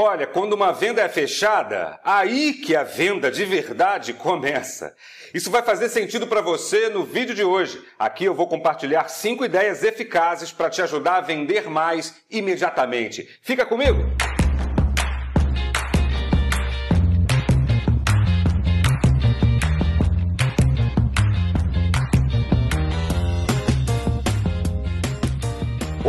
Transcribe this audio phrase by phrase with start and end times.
[0.00, 4.94] Olha, quando uma venda é fechada, aí que a venda de verdade começa.
[5.34, 7.82] Isso vai fazer sentido para você no vídeo de hoje.
[7.98, 13.28] Aqui eu vou compartilhar cinco ideias eficazes para te ajudar a vender mais imediatamente.
[13.42, 13.98] Fica comigo!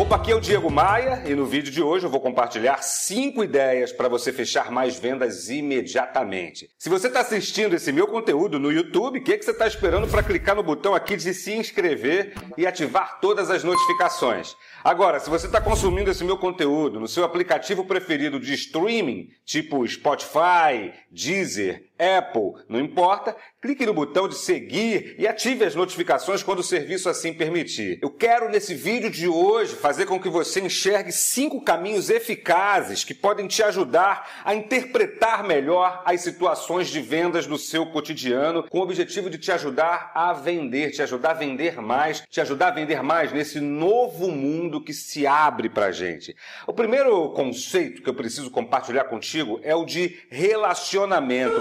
[0.09, 3.43] Opa, aqui é o Diego Maia e no vídeo de hoje eu vou compartilhar cinco
[3.43, 6.67] ideias para você fechar mais vendas imediatamente.
[6.79, 10.07] Se você está assistindo esse meu conteúdo no YouTube, o que, que você está esperando
[10.07, 14.55] para clicar no botão aqui de se inscrever e ativar todas as notificações?
[14.83, 19.87] Agora, se você está consumindo esse meu conteúdo no seu aplicativo preferido de streaming, tipo
[19.87, 26.59] Spotify, Deezer, Apple, não importa, clique no botão de seguir e ative as notificações quando
[26.59, 27.99] o serviço assim permitir.
[28.01, 33.13] Eu quero nesse vídeo de hoje fazer com que você enxergue cinco caminhos eficazes que
[33.13, 38.83] podem te ajudar a interpretar melhor as situações de vendas do seu cotidiano, com o
[38.83, 43.03] objetivo de te ajudar a vender, te ajudar a vender mais, te ajudar a vender
[43.03, 46.33] mais nesse novo mundo que se abre para gente.
[46.65, 51.59] O primeiro conceito que eu preciso compartilhar contigo é o de relacionamento.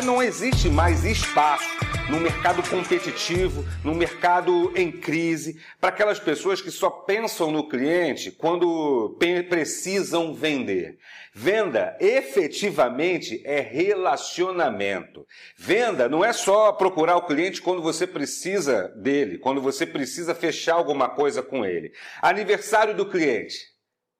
[0.00, 1.68] Porque não existe mais espaço
[2.08, 8.30] no mercado competitivo, no mercado em crise, para aquelas pessoas que só pensam no cliente
[8.30, 9.14] quando
[9.50, 10.98] precisam vender.
[11.34, 15.26] Venda efetivamente é relacionamento.
[15.58, 20.76] Venda não é só procurar o cliente quando você precisa dele, quando você precisa fechar
[20.76, 21.92] alguma coisa com ele.
[22.22, 23.58] Aniversário do cliente.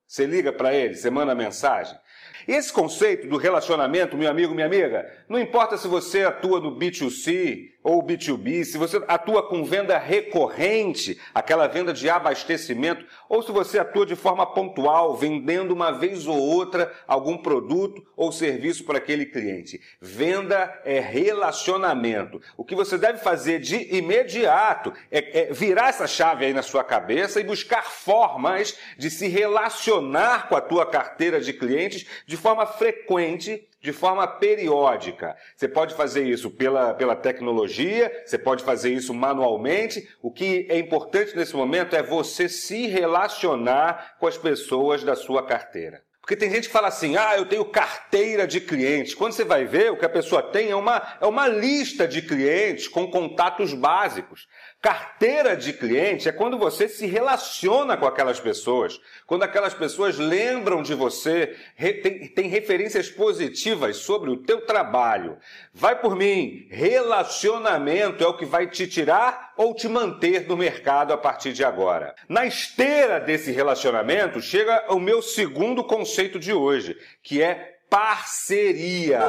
[0.07, 1.97] Você liga para ele, você manda mensagem.
[2.47, 7.71] Esse conceito do relacionamento, meu amigo, minha amiga, não importa se você atua no B2C
[7.83, 13.79] ou B2B, se você atua com venda recorrente, aquela venda de abastecimento, ou se você
[13.79, 19.27] atua de forma pontual, vendendo uma vez ou outra algum produto ou serviço para aquele
[19.27, 19.81] cliente.
[20.01, 22.41] Venda é relacionamento.
[22.57, 26.85] O que você deve fazer de imediato é, é virar essa chave aí na sua
[26.85, 32.67] cabeça e buscar formas de se relacionar com a tua carteira de clientes de forma
[32.67, 35.37] frequente de forma periódica.
[35.57, 40.09] Você pode fazer isso pela, pela tecnologia, você pode fazer isso manualmente.
[40.21, 45.43] O que é importante nesse momento é você se relacionar com as pessoas da sua
[45.45, 46.03] carteira.
[46.31, 49.17] Porque tem gente que fala assim, ah, eu tenho carteira de clientes.
[49.17, 52.23] Quando você vai ver, o que a pessoa tem é uma, é uma lista de
[52.23, 54.47] clientes com contatos básicos.
[54.81, 60.85] Carteira de cliente é quando você se relaciona com aquelas pessoas, quando aquelas pessoas lembram
[60.85, 61.57] de você,
[62.01, 65.37] tem, tem referências positivas sobre o teu trabalho.
[65.75, 71.13] Vai por mim, relacionamento é o que vai te tirar ou te manter no mercado
[71.13, 72.15] a partir de agora.
[72.27, 79.21] Na esteira desse relacionamento chega o meu segundo conceito de hoje, que é parceria.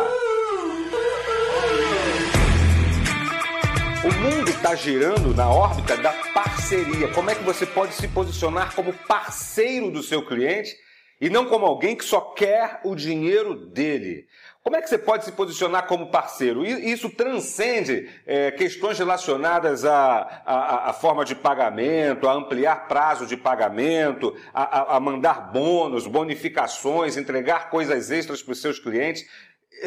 [4.06, 7.09] O mundo está girando na órbita da parceria.
[7.09, 10.78] Como é que você pode se posicionar como parceiro do seu cliente
[11.21, 14.27] e não como alguém que só quer o dinheiro dele?
[14.63, 16.65] Como é que você pode se posicionar como parceiro?
[16.65, 24.35] E isso transcende é, questões relacionadas à, forma de pagamento, a ampliar prazo de pagamento,
[24.53, 29.25] a, a mandar bônus, bonificações, entregar coisas extras para os seus clientes.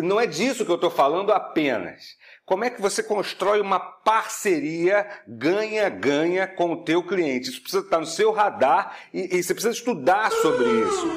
[0.02, 2.16] Não é disso que eu estou falando apenas.
[2.44, 7.50] Como é que você constrói uma parceria ganha-ganha com o teu cliente?
[7.50, 11.08] Isso precisa estar no seu radar e, e você precisa estudar sobre isso.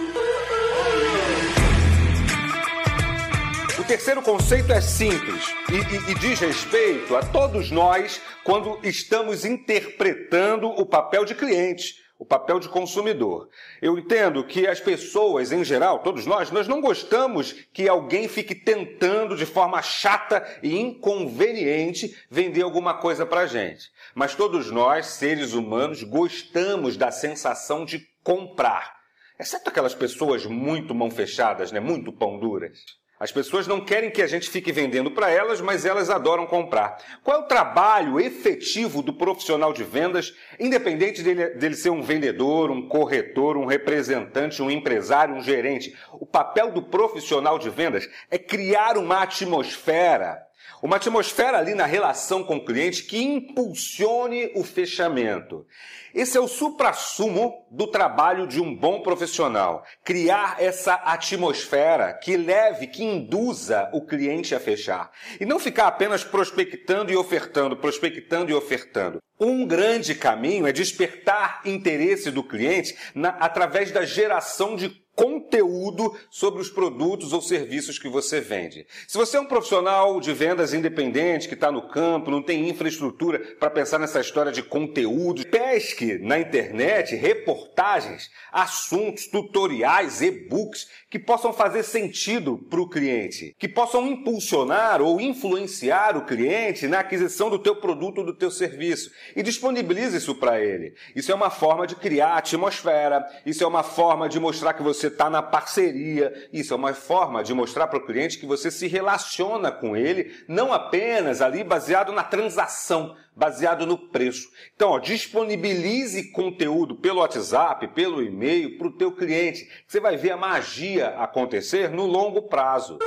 [3.80, 9.46] O terceiro conceito é simples e, e, e, diz respeito a todos nós quando estamos
[9.46, 11.96] interpretando o papel de cliente
[12.28, 13.50] papel de consumidor.
[13.82, 18.54] Eu entendo que as pessoas, em geral, todos nós, nós não gostamos que alguém fique
[18.54, 23.90] tentando de forma chata e inconveniente vender alguma coisa para gente.
[24.14, 28.98] Mas todos nós, seres humanos, gostamos da sensação de comprar.
[29.40, 31.80] Exceto aquelas pessoas muito mão fechadas, né?
[31.80, 32.80] muito pão duras.
[33.20, 36.98] As pessoas não querem que a gente fique vendendo para elas, mas elas adoram comprar.
[37.24, 42.70] Qual é o trabalho efetivo do profissional de vendas, independente dele, dele ser um vendedor,
[42.70, 45.98] um corretor, um representante, um empresário, um gerente?
[46.14, 50.47] O papel do profissional de vendas é criar uma atmosfera
[50.82, 55.66] uma atmosfera ali na relação com o cliente que impulsione o fechamento.
[56.14, 59.84] Esse é o suprassumo do trabalho de um bom profissional.
[60.04, 65.12] Criar essa atmosfera que leve, que induza o cliente a fechar.
[65.40, 69.22] E não ficar apenas prospectando e ofertando, prospectando e ofertando.
[69.40, 76.62] Um grande caminho é despertar interesse do cliente na, através da geração de conteúdo sobre
[76.62, 78.86] os produtos ou serviços que você vende.
[79.08, 83.40] Se você é um profissional de vendas independente, que está no campo, não tem infraestrutura
[83.60, 91.52] para pensar nessa história de conteúdo, pesque na internet reportagens, assuntos, tutoriais, e-books que possam
[91.52, 97.58] fazer sentido para o cliente, que possam impulsionar ou influenciar o cliente na aquisição do
[97.58, 100.94] teu produto ou do teu serviço e disponibilize isso para ele.
[101.16, 105.07] Isso é uma forma de criar atmosfera, isso é uma forma de mostrar que você
[105.08, 106.50] está na parceria.
[106.52, 110.34] Isso é uma forma de mostrar para o cliente que você se relaciona com ele,
[110.48, 114.50] não apenas ali baseado na transação, baseado no preço.
[114.76, 119.70] Então, ó, disponibilize conteúdo pelo WhatsApp, pelo e-mail para o teu cliente.
[119.88, 123.00] Você vai ver a magia acontecer no longo prazo.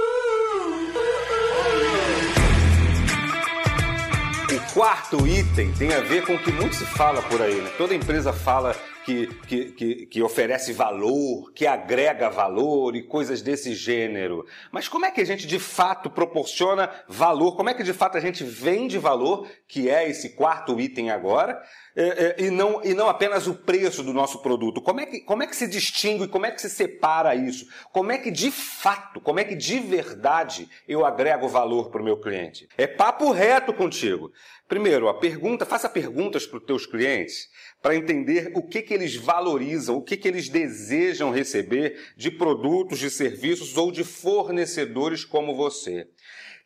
[4.52, 7.54] O quarto item tem a ver com o que muito se fala por aí.
[7.54, 7.70] Né?
[7.76, 8.74] Toda empresa fala
[9.04, 14.44] que, que, que, que, oferece valor, que agrega valor e coisas desse gênero.
[14.70, 17.56] Mas como é que a gente de fato proporciona valor?
[17.56, 21.60] Como é que de fato a gente vende valor, que é esse quarto item agora,
[21.96, 24.80] é, é, e, não, e não apenas o preço do nosso produto?
[24.80, 27.66] Como é, que, como é que se distingue, como é que se separa isso?
[27.92, 32.04] Como é que de fato, como é que de verdade eu agrego valor para o
[32.04, 32.68] meu cliente?
[32.76, 34.30] É papo reto contigo.
[34.70, 37.48] Primeiro, a pergunta, faça perguntas para os teus clientes
[37.82, 42.98] para entender o que, que eles valorizam, o que, que eles desejam receber de produtos,
[42.98, 46.06] de serviços ou de fornecedores como você.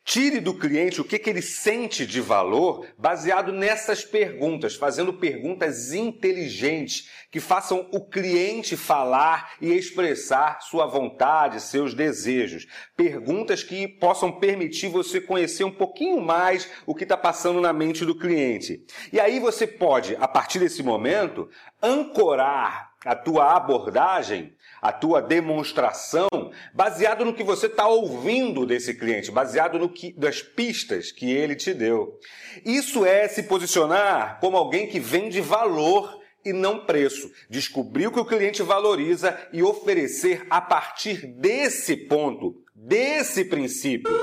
[0.05, 5.93] Tire do cliente o que, que ele sente de valor baseado nessas perguntas, fazendo perguntas
[5.93, 12.67] inteligentes que façam o cliente falar e expressar sua vontade, seus desejos.
[12.95, 18.05] Perguntas que possam permitir você conhecer um pouquinho mais o que está passando na mente
[18.05, 18.85] do cliente.
[19.11, 21.49] E aí você pode, a partir desse momento,
[21.81, 24.54] ancorar a tua abordagem
[24.87, 26.27] a tua demonstração
[26.71, 31.55] baseado no que você está ouvindo desse cliente, baseado no que, das pistas que ele
[31.55, 32.19] te deu.
[32.63, 37.31] Isso é se posicionar como alguém que vende valor e não preço.
[37.49, 44.15] Descobrir o que o cliente valoriza e oferecer a partir desse ponto, desse princípio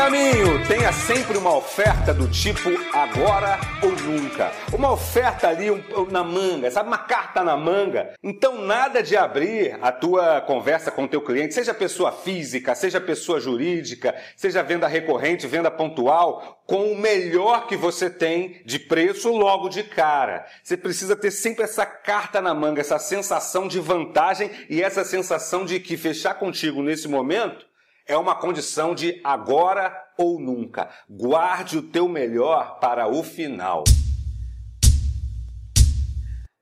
[0.00, 4.50] caminho, tenha sempre uma oferta do tipo agora ou nunca.
[4.72, 6.88] Uma oferta ali um, na manga, sabe?
[6.88, 8.14] Uma carta na manga.
[8.22, 12.98] Então, nada de abrir a tua conversa com o teu cliente, seja pessoa física, seja
[12.98, 19.30] pessoa jurídica, seja venda recorrente, venda pontual, com o melhor que você tem de preço
[19.30, 20.46] logo de cara.
[20.64, 25.66] Você precisa ter sempre essa carta na manga, essa sensação de vantagem e essa sensação
[25.66, 27.68] de que fechar contigo nesse momento
[28.10, 30.90] é uma condição de agora ou nunca.
[31.08, 33.84] Guarde o teu melhor para o final.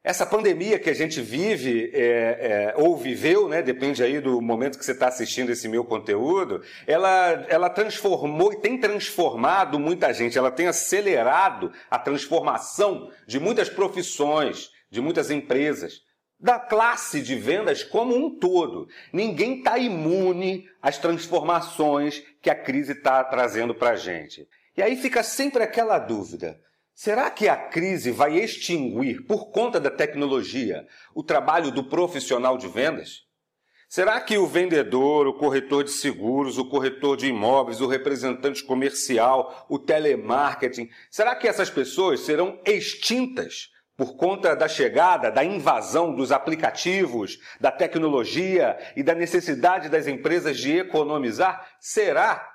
[0.05, 4.79] Essa pandemia que a gente vive é, é, ou viveu, né, depende aí do momento
[4.79, 10.37] que você está assistindo esse meu conteúdo, ela, ela transformou e tem transformado muita gente,
[10.37, 16.03] ela tem acelerado a transformação de muitas profissões, de muitas empresas
[16.39, 18.89] da classe de vendas como um todo.
[19.13, 24.49] Ninguém está imune às transformações que a crise está trazendo para a gente.
[24.77, 26.61] E aí fica sempre aquela dúvida:
[26.95, 32.69] será que a crise vai extinguir, por conta da tecnologia, o trabalho do profissional de
[32.69, 33.27] vendas?
[33.89, 39.67] Será que o vendedor, o corretor de seguros, o corretor de imóveis, o representante comercial,
[39.67, 46.31] o telemarketing, será que essas pessoas serão extintas por conta da chegada, da invasão dos
[46.31, 51.67] aplicativos, da tecnologia e da necessidade das empresas de economizar?
[51.81, 52.49] Será?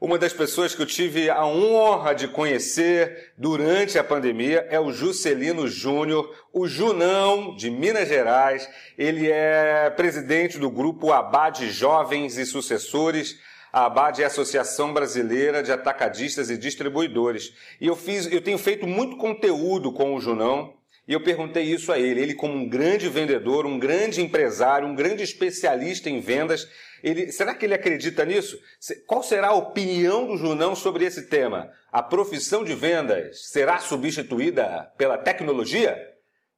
[0.00, 4.92] Uma das pessoas que eu tive a honra de conhecer durante a pandemia é o
[4.92, 8.68] Juscelino Júnior, o Junão de Minas Gerais.
[8.96, 13.36] Ele é presidente do grupo Abade Jovens e Sucessores
[13.72, 17.54] a ABAD é a Associação Brasileira de Atacadistas e Distribuidores.
[17.80, 20.74] E eu fiz, eu tenho feito muito conteúdo com o Junão,
[21.08, 22.20] e eu perguntei isso a ele.
[22.20, 26.68] Ele, como um grande vendedor, um grande empresário, um grande especialista em vendas,
[27.02, 28.58] ele, será que ele acredita nisso?
[29.06, 31.70] Qual será a opinião do Junão sobre esse tema?
[31.90, 35.96] A profissão de vendas será substituída pela tecnologia?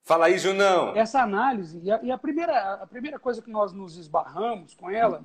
[0.02, 0.94] Fala aí, Junão.
[0.96, 4.90] Essa análise, e a, e a primeira, a primeira coisa que nós nos esbarramos com
[4.90, 5.22] ela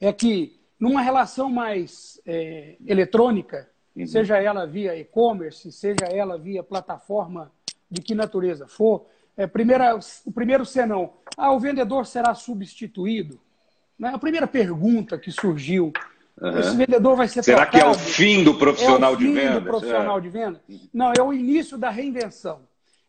[0.00, 4.06] é que numa relação mais é, eletrônica, uhum.
[4.06, 7.52] seja ela via e-commerce, seja ela via plataforma
[7.90, 13.40] de que natureza for, é, primeira, o primeiro senão, ah, o vendedor será substituído?
[13.98, 14.10] Né?
[14.12, 15.92] A primeira pergunta que surgiu
[16.40, 16.58] Uhum.
[16.58, 17.84] Esse vendedor vai ser Será trocado.
[17.84, 19.60] que é o fim do profissional é o fim de venda?
[19.60, 20.20] do profissional é.
[20.22, 20.62] de venda?
[20.92, 22.60] Não, é o início da reinvenção.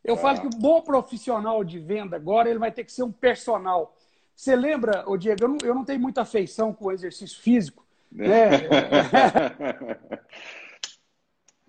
[0.04, 0.18] Eu ah.
[0.18, 3.96] falo que o bom profissional de venda agora ele vai ter que ser um personal.
[4.42, 7.86] Você lembra, ô Diego, eu não, eu não tenho muita afeição com o exercício físico.
[8.12, 8.56] Né?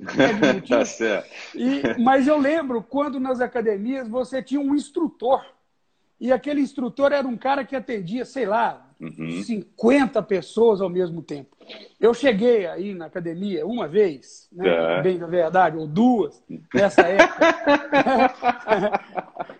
[0.00, 1.28] é tá certo.
[1.54, 5.44] E, mas eu lembro quando nas academias você tinha um instrutor.
[6.18, 9.42] E aquele instrutor era um cara que atendia, sei lá, uhum.
[9.42, 11.56] 50 pessoas ao mesmo tempo.
[12.00, 15.02] Eu cheguei aí na academia uma vez, né, é.
[15.02, 16.42] bem da verdade, ou duas,
[16.72, 17.54] nessa época.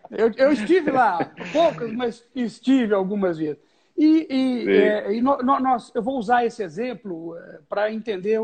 [0.11, 3.59] eu, eu, estive lá, poucas, mas estive algumas vezes.
[3.97, 8.39] E, e, é, e no, no, nós, eu vou usar esse exemplo é, para entender,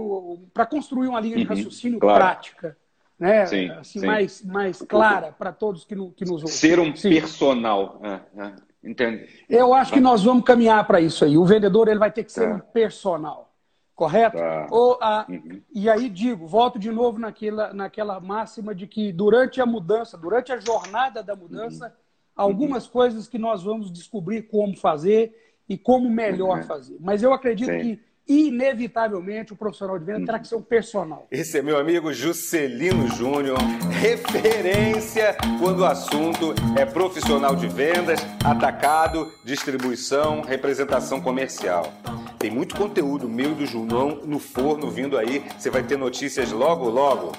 [0.52, 2.18] para construir uma linha de uhum, raciocínio claro.
[2.18, 2.76] prática
[3.18, 3.46] né?
[3.46, 4.06] Sim, assim, sim.
[4.06, 6.48] Mais, mais clara para todos que, no, que nos ouvem.
[6.48, 7.10] Ser um sim.
[7.10, 8.00] personal.
[8.02, 8.52] É, é.
[8.88, 9.28] Entende?
[9.50, 11.36] Eu acho que nós vamos caminhar para isso aí.
[11.36, 12.54] O vendedor ele vai ter que ser tá.
[12.54, 13.52] um personal,
[13.94, 14.38] correto?
[14.38, 14.66] Tá.
[14.70, 15.60] Ou, a, uhum.
[15.74, 20.52] E aí digo, volto de novo naquela, naquela máxima de que durante a mudança, durante
[20.52, 21.92] a jornada da mudança, uhum.
[22.34, 22.92] algumas uhum.
[22.92, 25.36] coisas que nós vamos descobrir como fazer
[25.68, 26.64] e como melhor uhum.
[26.64, 26.96] fazer.
[26.98, 27.80] Mas eu acredito Sim.
[27.80, 31.26] que inevitavelmente o profissional de venda terá que ser um personal.
[31.30, 33.58] Esse é meu amigo Juscelino Júnior,
[33.90, 41.92] referência quando o assunto é profissional de vendas, atacado, distribuição, representação comercial.
[42.38, 45.44] Tem muito conteúdo meu e do Junão no forno vindo aí.
[45.58, 47.32] Você vai ter notícias logo, logo.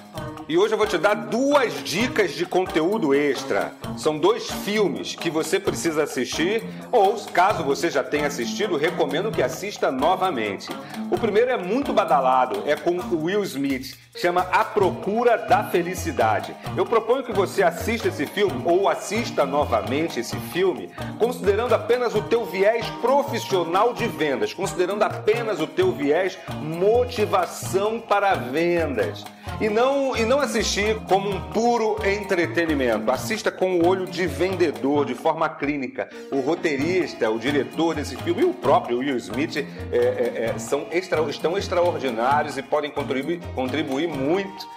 [0.50, 3.72] E hoje eu vou te dar duas dicas de conteúdo extra.
[3.96, 9.44] São dois filmes que você precisa assistir, ou caso você já tenha assistido, recomendo que
[9.44, 10.68] assista novamente.
[11.12, 16.56] O primeiro é muito badalado, é com o Will Smith, chama A Procura da Felicidade.
[16.76, 22.22] Eu proponho que você assista esse filme ou assista novamente esse filme, considerando apenas o
[22.22, 29.24] teu viés profissional de vendas, considerando apenas o teu viés motivação para vendas.
[29.60, 33.12] E não, e não assistir como um puro entretenimento.
[33.12, 36.08] Assista com o olho de vendedor, de forma clínica.
[36.32, 40.88] O roteirista, o diretor desse filme e o próprio Will Smith é, é, é, são
[40.92, 44.68] extra, estão extraordinários e podem contribuir, contribuir muito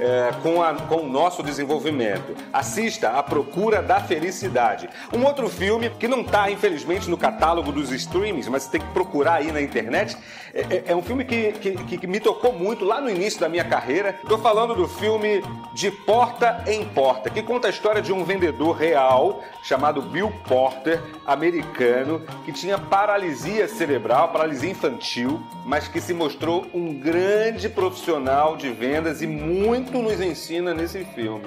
[0.00, 2.34] é, com, a, com o nosso desenvolvimento.
[2.52, 4.88] Assista A Procura da Felicidade.
[5.12, 9.34] Um outro filme que não está, infelizmente, no catálogo dos streamings, mas tem que procurar
[9.34, 10.16] aí na internet.
[10.54, 13.48] É, é, é um filme que, que, que, me tocou muito lá no início da
[13.48, 14.18] minha carreira.
[14.22, 15.42] Estou falando do filme
[15.74, 21.00] De Porta em Porta, que conta a história de um vendedor real chamado Bill Porter,
[21.26, 28.70] americano, que tinha paralisia cerebral, paralisia infantil, mas que se mostrou um grande profissional de
[28.70, 31.46] vendas e muito muito nos ensina nesse filme.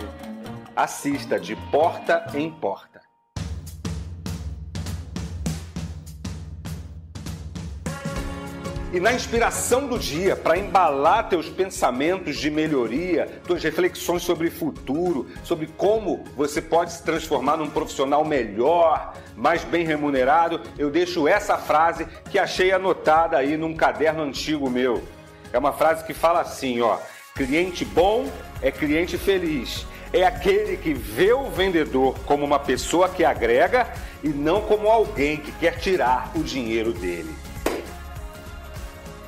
[0.75, 3.01] Assista de porta em porta.
[8.91, 15.25] E na inspiração do dia, para embalar teus pensamentos de melhoria, tuas reflexões sobre futuro,
[15.43, 21.57] sobre como você pode se transformar num profissional melhor, mais bem remunerado, eu deixo essa
[21.57, 25.01] frase que achei anotada aí num caderno antigo meu.
[25.51, 26.99] É uma frase que fala assim, ó:
[27.35, 29.87] Cliente bom é cliente feliz.
[30.13, 33.91] É aquele que vê o vendedor como uma pessoa que agrega
[34.23, 37.33] e não como alguém que quer tirar o dinheiro dele.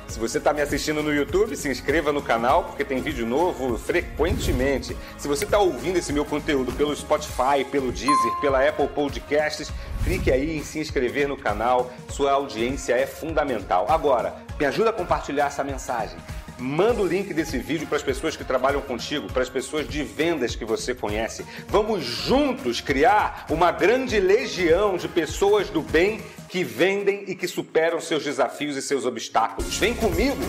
[0.06, 3.76] Se você está me assistindo no YouTube, se inscreva no canal, porque tem vídeo novo
[3.76, 4.96] frequentemente.
[5.18, 9.72] Se você está ouvindo esse meu conteúdo pelo Spotify, pelo Deezer, pela Apple Podcasts,
[10.04, 11.92] clique aí em se inscrever no canal.
[12.08, 13.84] Sua audiência é fundamental.
[13.88, 16.16] Agora, me ajuda a compartilhar essa mensagem.
[16.58, 20.02] Manda o link desse vídeo para as pessoas que trabalham contigo, para as pessoas de
[20.02, 21.44] vendas que você conhece.
[21.68, 28.00] Vamos juntos criar uma grande legião de pessoas do bem que vendem e que superam
[28.00, 29.76] seus desafios e seus obstáculos.
[29.76, 30.42] Vem comigo!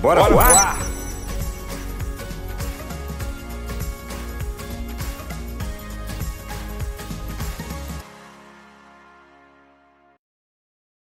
[0.00, 0.52] Bora, Bora voar!
[0.52, 1.03] voar.